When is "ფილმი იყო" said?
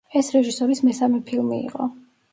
1.31-1.89